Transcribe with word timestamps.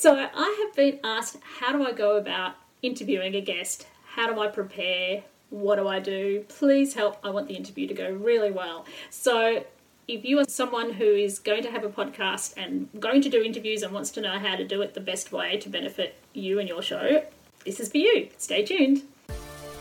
So 0.00 0.14
I 0.14 0.64
have 0.64 0.76
been 0.76 1.00
asked, 1.02 1.38
how 1.58 1.72
do 1.72 1.84
I 1.84 1.90
go 1.90 2.18
about 2.18 2.54
interviewing 2.82 3.34
a 3.34 3.40
guest? 3.40 3.84
How 4.14 4.32
do 4.32 4.40
I 4.40 4.46
prepare? 4.46 5.24
What 5.50 5.74
do 5.74 5.88
I 5.88 5.98
do? 5.98 6.44
Please 6.46 6.94
help. 6.94 7.16
I 7.24 7.30
want 7.30 7.48
the 7.48 7.56
interview 7.56 7.88
to 7.88 7.94
go 7.94 8.08
really 8.08 8.52
well. 8.52 8.86
So 9.10 9.64
if 10.06 10.24
you 10.24 10.38
are 10.38 10.44
someone 10.48 10.92
who 10.92 11.04
is 11.04 11.40
going 11.40 11.64
to 11.64 11.70
have 11.72 11.82
a 11.82 11.88
podcast 11.88 12.54
and 12.56 12.88
going 13.00 13.22
to 13.22 13.28
do 13.28 13.42
interviews 13.42 13.82
and 13.82 13.92
wants 13.92 14.12
to 14.12 14.20
know 14.20 14.38
how 14.38 14.54
to 14.54 14.64
do 14.64 14.82
it 14.82 14.94
the 14.94 15.00
best 15.00 15.32
way 15.32 15.56
to 15.56 15.68
benefit 15.68 16.14
you 16.32 16.60
and 16.60 16.68
your 16.68 16.80
show, 16.80 17.24
this 17.64 17.80
is 17.80 17.90
for 17.90 17.98
you. 17.98 18.28
Stay 18.38 18.64
tuned. 18.64 19.02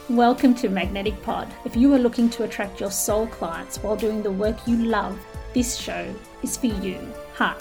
Welcome 0.09 0.55
to 0.55 0.69
Magnetic 0.69 1.21
Pod. 1.21 1.47
If 1.63 1.75
you 1.75 1.93
are 1.93 1.99
looking 1.99 2.27
to 2.31 2.43
attract 2.43 2.79
your 2.79 2.89
soul 2.89 3.27
clients 3.27 3.77
while 3.83 3.95
doing 3.95 4.23
the 4.23 4.31
work 4.31 4.57
you 4.67 4.77
love, 4.77 5.15
this 5.53 5.77
show 5.77 6.11
is 6.41 6.57
for 6.57 6.65
you. 6.65 6.97
Hi, 7.35 7.55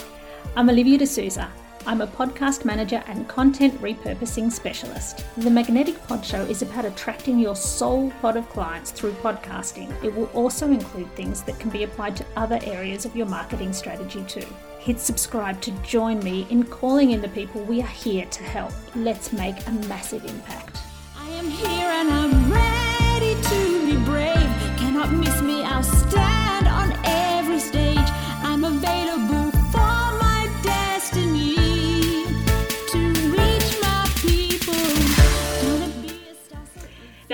I'm 0.55 0.71
Olivia 0.71 0.97
de 0.97 1.05
Sousa 1.05 1.51
I'm 1.87 2.01
a 2.01 2.07
podcast 2.07 2.65
manager 2.65 3.01
and 3.07 3.29
content 3.29 3.81
repurposing 3.81 4.51
specialist. 4.51 5.23
The 5.37 5.49
Magnetic 5.49 6.05
Pod 6.05 6.25
Show 6.25 6.41
is 6.41 6.61
about 6.61 6.83
attracting 6.83 7.39
your 7.39 7.55
soul 7.55 8.11
pod 8.21 8.35
of 8.35 8.49
clients 8.49 8.91
through 8.91 9.13
podcasting. 9.13 9.89
It 10.03 10.13
will 10.13 10.29
also 10.33 10.69
include 10.69 11.09
things 11.15 11.43
that 11.43 11.57
can 11.59 11.69
be 11.69 11.83
applied 11.83 12.17
to 12.17 12.25
other 12.35 12.59
areas 12.63 13.05
of 13.05 13.15
your 13.15 13.25
marketing 13.25 13.71
strategy 13.71 14.21
too. 14.27 14.45
Hit 14.79 14.99
subscribe 14.99 15.61
to 15.61 15.71
join 15.81 16.19
me 16.19 16.45
in 16.49 16.65
calling 16.65 17.11
in 17.11 17.21
the 17.21 17.29
people 17.29 17.61
we 17.61 17.81
are 17.81 17.87
here 17.87 18.25
to 18.25 18.43
help. 18.43 18.73
Let's 18.93 19.31
make 19.31 19.65
a 19.65 19.71
massive 19.87 20.25
impact. 20.25 20.79
I 21.17 21.29
am 21.29 21.49
here 21.49 21.87
and 21.87 22.09
I'm 22.09 22.51
ready 22.51 23.41
to 23.41 23.85
be 23.85 23.95
brave. 24.03 24.35
Cannot 24.77 25.13
miss 25.13 25.41
me, 25.41 25.63
I'll 25.63 25.83
stand 25.83 26.36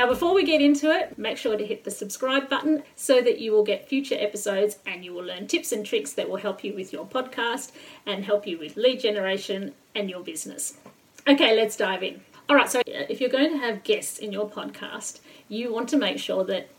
Now, 0.03 0.09
before 0.09 0.33
we 0.33 0.43
get 0.43 0.59
into 0.59 0.91
it, 0.91 1.17
make 1.17 1.37
sure 1.37 1.55
to 1.55 1.65
hit 1.65 1.85
the 1.85 1.89
subscribe 1.89 2.49
button 2.49 2.83
so 2.93 3.21
that 3.21 3.39
you 3.39 3.53
will 3.53 3.63
get 3.63 3.87
future 3.87 4.17
episodes 4.19 4.79
and 4.85 5.05
you 5.05 5.13
will 5.13 5.23
learn 5.23 5.47
tips 5.47 5.71
and 5.71 5.85
tricks 5.85 6.11
that 6.11 6.29
will 6.29 6.35
help 6.35 6.61
you 6.61 6.75
with 6.75 6.91
your 6.91 7.05
podcast 7.05 7.71
and 8.05 8.25
help 8.25 8.45
you 8.45 8.59
with 8.59 8.75
lead 8.75 8.99
generation 8.99 9.73
and 9.95 10.09
your 10.09 10.19
business. 10.19 10.77
Okay, 11.25 11.55
let's 11.55 11.77
dive 11.77 12.03
in. 12.03 12.19
All 12.49 12.57
right, 12.57 12.69
so 12.69 12.81
uh, 12.81 13.07
if 13.07 13.21
you're 13.21 13.29
going 13.29 13.51
to 13.51 13.57
have 13.59 13.85
guests 13.85 14.17
in 14.17 14.33
your 14.33 14.49
podcast, 14.49 15.21
you 15.47 15.71
want 15.71 15.87
to 15.87 15.97
make 15.97 16.19
sure 16.19 16.43
that 16.43 16.69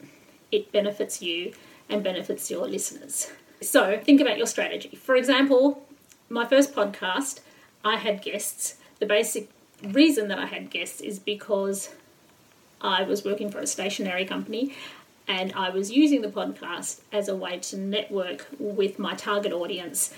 it 0.52 0.70
benefits 0.70 1.22
you 1.22 1.54
and 1.88 2.04
benefits 2.04 2.50
your 2.50 2.68
listeners. 2.68 3.32
So 3.62 3.98
think 4.04 4.20
about 4.20 4.36
your 4.36 4.46
strategy. 4.46 4.96
For 4.96 5.16
example, 5.16 5.82
my 6.28 6.44
first 6.44 6.74
podcast, 6.74 7.40
I 7.82 7.96
had 7.96 8.20
guests. 8.20 8.74
The 8.98 9.06
basic 9.06 9.48
reason 9.82 10.28
that 10.28 10.38
I 10.38 10.44
had 10.44 10.68
guests 10.68 11.00
is 11.00 11.18
because 11.18 11.88
I 12.84 13.02
was 13.02 13.24
working 13.24 13.50
for 13.50 13.58
a 13.58 13.66
stationery 13.66 14.26
company 14.26 14.74
and 15.26 15.52
I 15.54 15.70
was 15.70 15.90
using 15.90 16.20
the 16.20 16.28
podcast 16.28 17.00
as 17.10 17.28
a 17.28 17.34
way 17.34 17.58
to 17.58 17.78
network 17.78 18.46
with 18.58 18.98
my 18.98 19.14
target 19.14 19.52
audience. 19.52 20.12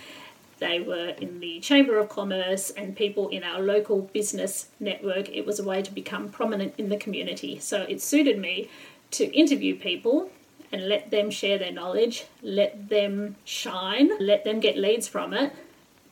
They 0.58 0.81
were 0.81 1.11
in 1.20 1.39
the 1.39 1.61
Chamber 1.61 1.97
of 1.98 2.08
Commerce 2.08 2.70
and 2.70 2.97
people 2.97 3.28
in 3.28 3.45
our 3.45 3.61
local 3.61 4.03
business 4.03 4.69
network. 4.81 5.28
It 5.28 5.47
was 5.47 5.61
a 5.61 5.64
way 5.64 5.81
to 5.83 5.92
become 5.92 6.28
prominent 6.28 6.75
in 6.77 6.89
the 6.89 6.97
community. 6.97 7.61
So 7.61 7.83
it 7.83 8.03
suited 8.03 8.39
me 8.39 8.69
to 9.12 9.33
interview 9.33 9.78
people 9.78 10.30
and 10.73 10.89
let 10.89 11.12
them 11.12 11.30
share 11.30 11.58
their 11.58 11.73
knowledge, 11.73 12.25
let 12.42 12.89
them 12.89 13.36
shine, 13.45 14.11
let 14.19 14.42
them 14.42 14.58
get 14.58 14.77
leads 14.77 15.06
from 15.06 15.33
it, 15.33 15.53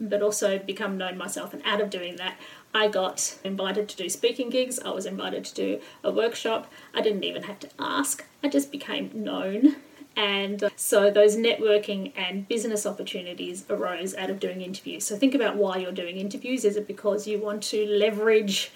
but 0.00 0.22
also 0.22 0.58
become 0.58 0.96
known 0.96 1.18
myself. 1.18 1.52
And 1.52 1.62
out 1.64 1.80
of 1.80 1.90
doing 1.90 2.16
that, 2.16 2.36
I 2.74 2.88
got 2.88 3.38
invited 3.44 3.88
to 3.88 3.96
do 3.96 4.08
speaking 4.08 4.50
gigs, 4.50 4.80
I 4.80 4.90
was 4.90 5.06
invited 5.06 5.44
to 5.44 5.54
do 5.54 5.80
a 6.02 6.10
workshop. 6.10 6.70
I 6.92 7.00
didn't 7.00 7.24
even 7.24 7.44
have 7.44 7.60
to 7.60 7.70
ask, 7.78 8.24
I 8.42 8.48
just 8.48 8.72
became 8.72 9.10
known. 9.14 9.76
And 10.16 10.70
so 10.76 11.10
those 11.10 11.36
networking 11.36 12.12
and 12.16 12.46
business 12.46 12.86
opportunities 12.86 13.64
arose 13.68 14.14
out 14.14 14.30
of 14.30 14.38
doing 14.38 14.60
interviews. 14.60 15.04
So 15.04 15.16
think 15.16 15.34
about 15.34 15.56
why 15.56 15.78
you're 15.78 15.92
doing 15.92 16.18
interviews. 16.18 16.64
Is 16.64 16.76
it 16.76 16.86
because 16.86 17.26
you 17.26 17.40
want 17.40 17.62
to 17.64 17.86
leverage 17.86 18.70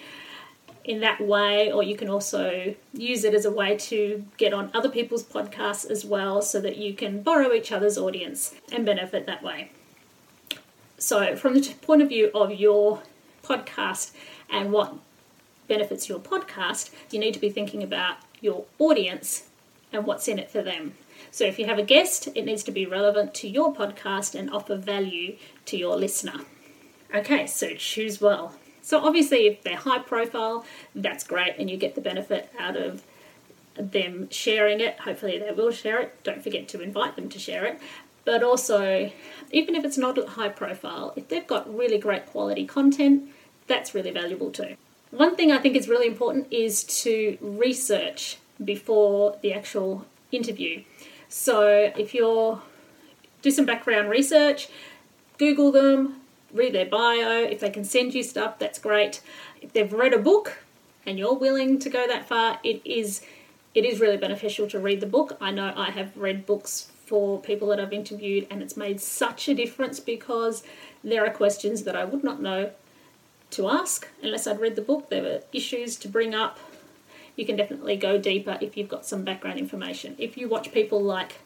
in 0.83 1.01
that 1.01 1.21
way, 1.21 1.71
or 1.71 1.83
you 1.83 1.95
can 1.95 2.09
also 2.09 2.73
use 2.93 3.23
it 3.23 3.33
as 3.33 3.45
a 3.45 3.51
way 3.51 3.77
to 3.77 4.25
get 4.37 4.53
on 4.53 4.71
other 4.73 4.89
people's 4.89 5.23
podcasts 5.23 5.89
as 5.89 6.03
well 6.03 6.41
so 6.41 6.59
that 6.59 6.77
you 6.77 6.93
can 6.93 7.21
borrow 7.21 7.53
each 7.53 7.71
other's 7.71 7.97
audience 7.97 8.55
and 8.71 8.85
benefit 8.85 9.25
that 9.25 9.43
way. 9.43 9.71
So, 10.97 11.35
from 11.35 11.53
the 11.53 11.73
point 11.81 12.01
of 12.01 12.09
view 12.09 12.31
of 12.33 12.51
your 12.51 13.01
podcast 13.41 14.11
and 14.49 14.71
what 14.71 14.95
benefits 15.67 16.09
your 16.09 16.19
podcast, 16.19 16.89
you 17.11 17.19
need 17.19 17.33
to 17.33 17.39
be 17.39 17.49
thinking 17.49 17.83
about 17.83 18.17
your 18.41 18.65
audience 18.77 19.49
and 19.91 20.05
what's 20.05 20.27
in 20.27 20.39
it 20.39 20.51
for 20.51 20.61
them. 20.61 20.93
So 21.31 21.45
if 21.45 21.59
you 21.59 21.65
have 21.65 21.77
a 21.77 21.83
guest, 21.83 22.27
it 22.35 22.45
needs 22.45 22.63
to 22.63 22.71
be 22.71 22.85
relevant 22.85 23.33
to 23.35 23.47
your 23.47 23.73
podcast 23.73 24.33
and 24.37 24.49
offer 24.49 24.75
value 24.75 25.37
to 25.65 25.77
your 25.77 25.95
listener. 25.95 26.41
Okay, 27.13 27.45
so 27.47 27.75
choose 27.75 28.19
well. 28.21 28.55
So 28.81 28.99
obviously, 28.99 29.47
if 29.47 29.61
they're 29.63 29.75
high 29.75 29.99
profile, 29.99 30.65
that's 30.95 31.23
great, 31.23 31.55
and 31.59 31.69
you 31.69 31.77
get 31.77 31.95
the 31.95 32.01
benefit 32.01 32.51
out 32.59 32.75
of 32.75 33.03
them 33.75 34.29
sharing 34.31 34.79
it. 34.79 34.99
Hopefully, 35.01 35.37
they 35.37 35.51
will 35.51 35.71
share 35.71 35.99
it. 35.99 36.23
Don't 36.23 36.43
forget 36.43 36.67
to 36.69 36.81
invite 36.81 37.15
them 37.15 37.29
to 37.29 37.39
share 37.39 37.65
it. 37.65 37.79
But 38.29 38.43
also, 38.43 39.11
even 39.51 39.73
if 39.73 39.83
it's 39.83 39.97
not 39.97 40.15
high 40.37 40.49
profile, 40.49 41.13
if 41.15 41.29
they've 41.29 41.47
got 41.47 41.75
really 41.75 41.97
great 41.97 42.27
quality 42.27 42.63
content, 42.63 43.27
that's 43.65 43.95
really 43.95 44.11
valuable 44.11 44.51
too. 44.51 44.75
One 45.09 45.35
thing 45.35 45.51
I 45.51 45.57
think 45.57 45.75
is 45.75 45.89
really 45.89 46.05
important 46.05 46.45
is 46.51 46.83
to 47.01 47.39
research 47.41 48.37
before 48.63 49.39
the 49.41 49.51
actual 49.51 50.05
interview. 50.31 50.83
So 51.27 51.91
if 51.97 52.13
you're 52.13 52.61
do 53.41 53.49
some 53.49 53.65
background 53.65 54.11
research, 54.11 54.69
Google 55.39 55.71
them, 55.71 56.21
read 56.53 56.75
their 56.75 56.85
bio. 56.85 57.41
If 57.41 57.61
they 57.61 57.71
can 57.71 57.83
send 57.83 58.13
you 58.13 58.21
stuff, 58.21 58.59
that's 58.59 58.77
great. 58.77 59.21
If 59.59 59.73
they've 59.73 59.91
read 59.91 60.13
a 60.13 60.19
book 60.19 60.59
and 61.03 61.17
you're 61.17 61.33
willing 61.33 61.79
to 61.79 61.89
go 61.89 62.05
that 62.05 62.27
far, 62.27 62.59
it 62.63 62.79
is 62.85 63.23
it 63.73 63.85
is 63.85 63.99
really 63.99 64.17
beneficial 64.17 64.67
to 64.67 64.77
read 64.77 64.99
the 64.99 65.07
book. 65.07 65.35
I 65.41 65.49
know 65.49 65.73
I 65.75 65.89
have 65.89 66.15
read 66.15 66.45
books 66.45 66.91
for 67.09 67.41
people 67.41 67.67
that 67.69 67.79
I've 67.79 67.91
interviewed 67.91 68.45
and 68.51 68.61
it's 68.61 68.77
made 68.77 69.01
such 69.01 69.49
a 69.49 69.55
difference 69.55 69.99
because 69.99 70.61
there 71.03 71.25
are 71.25 71.31
questions 71.31 71.81
that 71.83 71.95
I 71.95 72.05
would 72.05 72.23
not 72.23 72.39
know 72.39 72.69
to 73.49 73.67
ask 73.67 74.07
unless 74.21 74.45
I'd 74.45 74.59
read 74.59 74.75
the 74.75 74.83
book. 74.83 75.09
There 75.09 75.23
were 75.23 75.41
issues 75.51 75.95
to 75.97 76.07
bring 76.07 76.35
up. 76.35 76.59
You 77.35 77.47
can 77.47 77.55
definitely 77.55 77.97
go 77.97 78.19
deeper 78.19 78.59
if 78.61 78.77
you've 78.77 78.89
got 78.89 79.07
some 79.07 79.23
background 79.23 79.57
information. 79.57 80.13
If 80.19 80.37
you 80.37 80.47
watch 80.47 80.71
people 80.71 81.01
like 81.01 81.39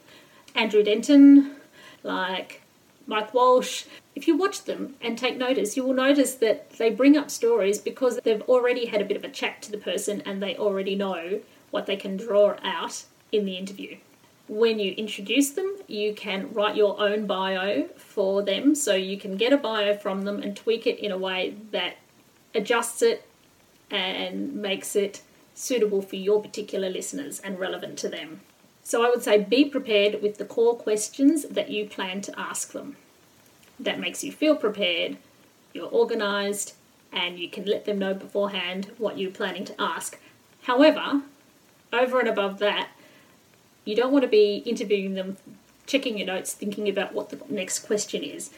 Andrew 0.53 0.83
Denton, 0.83 1.55
like 2.03 2.61
Mike 3.07 3.33
Walsh, 3.33 3.85
if 4.15 4.27
you 4.27 4.35
watch 4.35 4.65
them 4.65 4.95
and 4.99 5.17
take 5.17 5.37
notice, 5.37 5.77
you 5.77 5.85
will 5.85 5.93
notice 5.93 6.35
that 6.35 6.71
they 6.71 6.89
bring 6.89 7.15
up 7.15 7.31
stories 7.31 7.77
because 7.77 8.19
they've 8.25 8.41
already 8.43 8.87
had 8.87 9.01
a 9.01 9.05
bit 9.05 9.15
of 9.15 9.23
a 9.23 9.29
chat 9.29 9.61
to 9.61 9.71
the 9.71 9.77
person 9.77 10.21
and 10.25 10.43
they 10.43 10.57
already 10.57 10.95
know 10.95 11.39
what 11.71 11.85
they 11.85 11.95
can 11.95 12.17
draw 12.17 12.57
out 12.63 13.05
in 13.31 13.45
the 13.45 13.55
interview. 13.55 13.95
When 14.47 14.79
you 14.79 14.91
introduce 14.93 15.51
them, 15.51 15.77
you 15.87 16.13
can 16.13 16.51
write 16.53 16.75
your 16.75 16.99
own 16.99 17.25
bio 17.25 17.87
for 17.95 18.43
them. 18.43 18.75
So 18.75 18.93
you 18.95 19.17
can 19.17 19.37
get 19.37 19.53
a 19.53 19.57
bio 19.57 19.95
from 19.95 20.23
them 20.23 20.41
and 20.41 20.55
tweak 20.55 20.85
it 20.85 20.99
in 20.99 21.11
a 21.11 21.17
way 21.17 21.55
that 21.71 21.97
adjusts 22.53 23.01
it 23.01 23.25
and 23.89 24.55
makes 24.55 24.95
it 24.95 25.21
suitable 25.55 26.01
for 26.01 26.15
your 26.15 26.41
particular 26.41 26.89
listeners 26.89 27.39
and 27.39 27.59
relevant 27.59 27.97
to 27.99 28.09
them. 28.09 28.41
So 28.83 29.05
I 29.05 29.09
would 29.09 29.23
say 29.23 29.37
be 29.37 29.65
prepared 29.65 30.21
with 30.21 30.37
the 30.37 30.45
core 30.45 30.75
questions 30.75 31.43
that 31.43 31.69
you 31.69 31.87
plan 31.87 32.21
to 32.21 32.39
ask 32.39 32.71
them. 32.71 32.97
That 33.79 33.99
makes 33.99 34.23
you 34.23 34.31
feel 34.31 34.55
prepared, 34.55 35.17
you're 35.73 35.87
organized, 35.87 36.73
and 37.11 37.39
you 37.39 37.49
can 37.49 37.65
let 37.65 37.85
them 37.85 37.99
know 37.99 38.13
beforehand 38.13 38.91
what 38.97 39.17
you're 39.17 39.31
planning 39.31 39.65
to 39.65 39.81
ask. 39.81 40.19
However, 40.63 41.21
over 41.91 42.19
and 42.19 42.27
above 42.27 42.59
that, 42.59 42.89
you 43.85 43.95
don't 43.95 44.11
want 44.11 44.23
to 44.23 44.29
be 44.29 44.57
interviewing 44.65 45.13
them, 45.13 45.37
checking 45.85 46.17
your 46.17 46.27
notes, 46.27 46.53
thinking 46.53 46.87
about 46.89 47.13
what 47.13 47.29
the 47.29 47.39
next 47.49 47.79
question 47.79 48.23
is. 48.23 48.51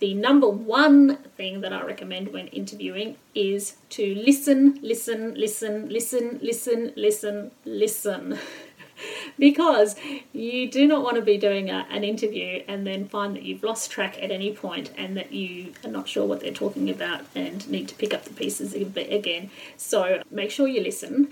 The 0.00 0.14
number 0.14 0.48
one 0.48 1.16
thing 1.36 1.60
that 1.60 1.74
I 1.74 1.82
recommend 1.82 2.32
when 2.32 2.46
interviewing 2.48 3.16
is 3.34 3.76
to 3.90 4.14
listen, 4.14 4.78
listen, 4.80 5.34
listen, 5.34 5.88
listen, 5.90 6.38
listen, 6.42 6.92
listen, 6.96 7.50
listen. 7.66 8.38
because 9.38 9.96
you 10.32 10.70
do 10.70 10.86
not 10.86 11.02
want 11.02 11.16
to 11.16 11.22
be 11.22 11.36
doing 11.36 11.70
a, 11.70 11.86
an 11.90 12.04
interview 12.04 12.62
and 12.68 12.86
then 12.86 13.08
find 13.08 13.36
that 13.36 13.42
you've 13.42 13.62
lost 13.62 13.90
track 13.90 14.22
at 14.22 14.30
any 14.30 14.52
point 14.52 14.90
and 14.96 15.16
that 15.16 15.32
you 15.32 15.72
are 15.84 15.90
not 15.90 16.08
sure 16.08 16.26
what 16.26 16.40
they're 16.40 16.52
talking 16.52 16.88
about 16.90 17.22
and 17.34 17.68
need 17.68 17.88
to 17.88 17.94
pick 17.94 18.14
up 18.14 18.24
the 18.24 18.32
pieces 18.32 18.74
again. 18.74 19.50
So 19.76 20.22
make 20.30 20.50
sure 20.50 20.66
you 20.66 20.82
listen. 20.82 21.28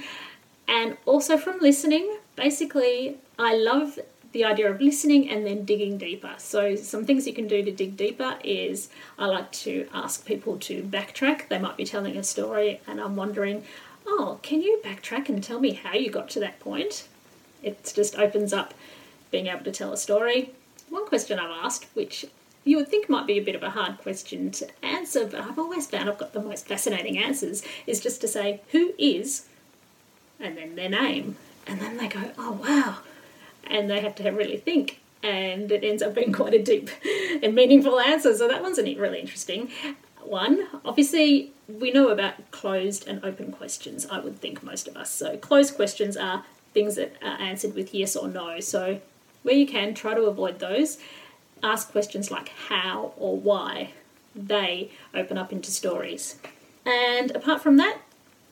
And 0.67 0.97
also 1.07 1.39
from 1.39 1.59
listening, 1.61 2.19
basically, 2.37 3.17
I 3.39 3.57
love 3.57 3.99
the 4.33 4.45
idea 4.45 4.71
of 4.71 4.81
listening 4.81 5.31
and 5.31 5.47
then 5.47 5.65
digging 5.65 5.97
deeper. 5.97 6.35
So, 6.39 6.75
some 6.77 7.05
things 7.05 7.27
you 7.27 7.33
can 7.33 7.49
do 7.49 7.63
to 7.65 7.71
dig 7.71 7.97
deeper 7.97 8.37
is 8.45 8.89
I 9.19 9.27
like 9.27 9.53
to 9.53 9.89
ask 9.95 10.27
people 10.27 10.59
to 10.61 10.83
backtrack. 10.83 11.49
They 11.49 11.59
might 11.59 11.77
be 11.77 11.85
telling 11.85 12.17
a 12.17 12.23
story, 12.23 12.81
and 12.87 13.01
I'm 13.01 13.17
wondering, 13.17 13.65
oh, 14.07 14.41
can 14.43 14.61
you 14.61 14.81
backtrack 14.85 15.29
and 15.29 15.43
tell 15.43 15.61
me 15.61 15.73
how 15.73 15.95
you 15.95 16.11
got 16.11 16.29
to 16.31 16.41
that 16.41 16.61
point? 16.61 17.09
It 17.63 17.93
just 17.95 18.17
opens 18.17 18.53
up 18.53 18.75
being 19.31 19.47
able 19.47 19.65
to 19.65 19.73
tell 19.73 19.93
a 19.93 19.97
story. 19.97 20.53
One 20.89 21.07
question 21.07 21.39
I've 21.39 21.65
asked, 21.65 21.87
which 21.95 22.25
you 22.65 22.77
would 22.77 22.89
think 22.89 23.09
might 23.09 23.27
be 23.27 23.39
a 23.39 23.43
bit 23.43 23.55
of 23.55 23.63
a 23.63 23.71
hard 23.71 23.99
question 23.99 24.51
to 24.53 24.69
answer, 24.85 25.27
but 25.27 25.41
I've 25.41 25.59
always 25.59 25.87
found 25.87 26.09
I've 26.09 26.19
got 26.19 26.33
the 26.33 26.43
most 26.43 26.67
fascinating 26.67 27.19
answers, 27.19 27.63
is 27.87 28.01
just 28.01 28.21
to 28.23 28.29
say, 28.29 28.61
who 28.73 28.95
is, 28.99 29.47
and 30.41 30.57
then 30.57 30.77
their 30.77 30.89
name. 30.89 31.37
And 31.67 31.81
then 31.81 31.97
they 31.99 32.09
go, 32.09 32.33
oh 32.37 32.53
wow. 32.53 32.99
And 33.69 33.89
they 33.89 34.01
have 34.01 34.15
to 34.17 34.23
have 34.23 34.37
really 34.37 34.57
think. 34.57 35.01
And 35.23 35.71
it 35.71 35.85
ends 35.85 36.03
up 36.03 36.15
being 36.15 36.33
quite 36.41 36.55
a 36.55 36.63
deep 36.63 36.91
and 37.43 37.55
meaningful 37.55 38.01
answer. 38.01 38.37
So 38.37 38.49
that 38.49 38.63
one's 38.63 38.79
a 38.79 38.83
really 38.83 39.21
interesting. 39.21 39.71
One, 40.23 40.67
obviously, 40.85 41.53
we 41.69 41.91
know 41.91 42.09
about 42.09 42.51
closed 42.51 43.07
and 43.07 43.25
open 43.25 43.53
questions, 43.53 44.07
I 44.11 44.21
would 44.21 44.41
think 44.41 44.63
most 44.63 44.89
of 44.89 44.97
us. 44.97 45.11
So 45.11 45.37
closed 45.37 45.75
questions 45.75 46.17
are 46.17 46.45
things 46.75 46.97
that 46.97 47.15
are 47.23 47.41
answered 47.41 47.75
with 47.75 47.95
yes 47.95 48.17
or 48.17 48.29
no. 48.29 48.61
So 48.61 49.01
where 49.43 49.55
you 49.55 49.67
can, 49.67 49.95
try 49.95 50.15
to 50.15 50.23
avoid 50.23 50.59
those. 50.59 50.99
Ask 51.63 51.91
questions 51.91 52.31
like 52.31 52.51
how 52.51 53.13
or 53.17 53.37
why. 53.37 53.93
They 54.35 54.91
open 55.15 55.39
up 55.39 55.53
into 55.53 55.71
stories. 55.71 56.37
And 56.85 57.31
apart 57.33 57.63
from 57.63 57.77
that, 57.79 57.99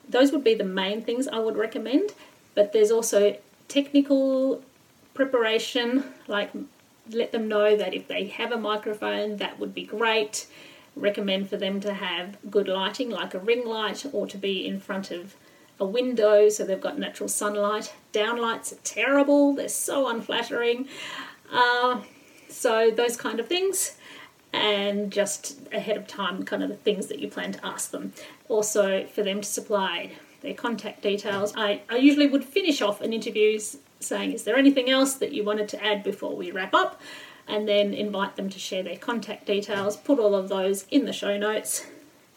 those 0.09 0.33
would 0.33 0.45
be 0.45 0.55
the 0.55 0.65
main 0.65 1.03
things 1.03 1.29
I 1.29 1.39
would 1.39 1.57
recommend. 1.57 2.13
But 2.55 2.73
there's 2.73 2.91
also 2.91 3.37
technical 3.69 4.63
preparation, 5.17 6.05
like 6.29 6.51
let 7.11 7.33
them 7.33 7.49
know 7.49 7.77
that 7.77 7.95
if 7.95 8.07
they 8.09 8.27
have 8.27 8.53
a 8.53 8.59
microphone, 8.59 9.37
that 9.39 9.59
would 9.59 9.75
be 9.75 9.85
great. 9.85 10.47
Recommend 10.95 11.49
for 11.51 11.57
them 11.57 11.81
to 11.81 11.95
have 11.95 12.39
good 12.51 12.69
lighting, 12.69 13.11
like 13.11 13.35
a 13.35 13.39
ring 13.39 13.67
light, 13.67 14.07
or 14.13 14.27
to 14.27 14.39
be 14.39 14.67
in 14.67 14.81
front 14.81 15.11
of 15.11 15.35
a 15.79 15.85
window 15.85 16.49
so 16.49 16.65
they've 16.65 16.81
got 16.81 16.99
natural 16.99 17.29
sunlight. 17.29 17.93
Downlights 18.13 18.73
are 18.73 18.83
terrible, 18.83 19.55
they're 19.55 19.69
so 19.69 20.09
unflattering. 20.09 20.89
Uh, 21.53 22.01
so, 22.49 22.91
those 22.91 23.17
kind 23.17 23.41
of 23.41 23.47
things, 23.47 23.97
and 24.53 25.13
just 25.13 25.59
ahead 25.73 25.97
of 25.97 26.07
time, 26.07 26.45
kind 26.45 26.63
of 26.63 26.69
the 26.69 26.77
things 26.77 27.09
that 27.09 27.19
you 27.19 27.29
plan 27.29 27.53
to 27.53 27.67
ask 27.67 27.91
them. 27.91 28.13
Also, 28.49 29.07
for 29.07 29.23
them 29.23 29.43
to 29.43 29.49
supply 29.49 30.13
their 30.41 30.55
contact 30.55 31.03
details. 31.03 31.53
I, 31.57 31.83
I 31.89 31.97
usually 31.97 32.27
would 32.27 32.45
finish 32.45 32.81
off 32.81 33.01
an 33.01 33.13
interview 33.13 33.59
saying, 34.00 34.32
Is 34.32 34.44
there 34.44 34.56
anything 34.56 34.90
else 34.90 35.14
that 35.14 35.32
you 35.32 35.44
wanted 35.44 35.69
to 35.70 35.84
add 35.84 36.02
before 36.02 36.34
we 36.37 36.50
wrap 36.50 36.75
up? 36.75 37.00
And 37.48 37.69
then 37.69 37.94
invite 37.94 38.37
them 38.37 38.50
to 38.50 38.58
share 38.58 38.82
their 38.82 38.96
contact 38.96 39.46
details, 39.46 39.96
put 39.96 40.19
all 40.19 40.34
of 40.34 40.48
those 40.48 40.84
in 40.90 41.04
the 41.04 41.12
show 41.12 41.38
notes, 41.38 41.87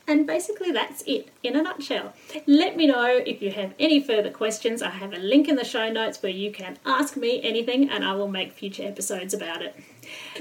and 0.09 0.25
basically, 0.25 0.71
that's 0.71 1.03
it 1.05 1.29
in 1.43 1.55
a 1.55 1.61
nutshell. 1.61 2.13
Let 2.47 2.75
me 2.75 2.87
know 2.87 3.05
if 3.05 3.43
you 3.43 3.51
have 3.51 3.75
any 3.77 4.01
further 4.01 4.31
questions. 4.31 4.81
I 4.81 4.89
have 4.89 5.13
a 5.13 5.17
link 5.17 5.47
in 5.47 5.55
the 5.55 5.63
show 5.63 5.91
notes 5.91 6.23
where 6.23 6.31
you 6.31 6.51
can 6.51 6.79
ask 6.83 7.15
me 7.15 7.39
anything 7.43 7.91
and 7.91 8.03
I 8.03 8.13
will 8.15 8.27
make 8.27 8.53
future 8.53 8.87
episodes 8.87 9.35
about 9.35 9.61
it. 9.61 9.75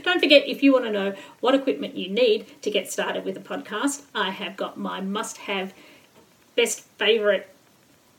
Don't 0.03 0.21
forget, 0.21 0.49
if 0.49 0.63
you 0.63 0.73
want 0.73 0.87
to 0.87 0.91
know 0.91 1.15
what 1.41 1.55
equipment 1.55 1.97
you 1.97 2.09
need 2.09 2.47
to 2.63 2.71
get 2.71 2.91
started 2.91 3.27
with 3.27 3.37
a 3.37 3.41
podcast, 3.41 4.05
I 4.15 4.31
have 4.31 4.57
got 4.57 4.79
my 4.79 5.03
must 5.03 5.37
have, 5.37 5.75
best 6.57 6.81
favourite 6.97 7.47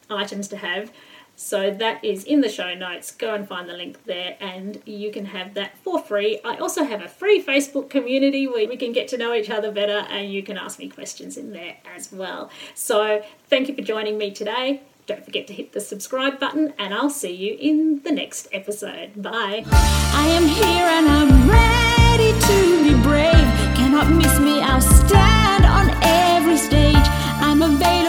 items 0.07 0.49
to 0.49 0.57
have 0.57 0.91
so 1.39 1.71
that 1.71 2.03
is 2.03 2.25
in 2.25 2.41
the 2.41 2.49
show 2.49 2.73
notes. 2.73 3.11
Go 3.11 3.33
and 3.33 3.47
find 3.47 3.69
the 3.69 3.73
link 3.73 4.03
there 4.03 4.35
and 4.41 4.81
you 4.85 5.09
can 5.09 5.27
have 5.27 5.53
that 5.53 5.77
for 5.77 5.97
free. 5.97 6.41
I 6.43 6.57
also 6.57 6.83
have 6.83 7.01
a 7.01 7.07
free 7.07 7.41
Facebook 7.41 7.89
community 7.89 8.45
where 8.45 8.67
we 8.67 8.75
can 8.75 8.91
get 8.91 9.07
to 9.07 9.17
know 9.17 9.33
each 9.33 9.49
other 9.49 9.71
better 9.71 10.05
and 10.09 10.33
you 10.33 10.43
can 10.43 10.57
ask 10.57 10.79
me 10.79 10.89
questions 10.89 11.37
in 11.37 11.53
there 11.53 11.77
as 11.95 12.11
well. 12.11 12.51
So 12.75 13.23
thank 13.47 13.69
you 13.69 13.73
for 13.73 13.81
joining 13.81 14.17
me 14.17 14.31
today. 14.31 14.81
Don't 15.05 15.23
forget 15.23 15.47
to 15.47 15.53
hit 15.53 15.71
the 15.71 15.79
subscribe 15.79 16.41
button 16.41 16.73
and 16.77 16.93
I'll 16.93 17.09
see 17.09 17.33
you 17.33 17.55
in 17.57 18.03
the 18.03 18.11
next 18.11 18.49
episode. 18.51 19.11
Bye. 19.15 19.63
I 19.65 20.27
am 20.27 20.43
here 20.43 20.87
and 20.97 21.07
I'm 21.07 21.49
ready 21.49 22.37
to 22.37 22.83
be 22.83 23.01
brave. 23.01 23.31
Cannot 23.77 24.11
miss 24.11 24.37
me, 24.41 24.59
I'll 24.59 24.81
stand 24.81 25.63
on 25.63 25.97
every 26.03 26.57
stage. 26.57 26.95
I'm 26.97 27.61
available. 27.61 28.08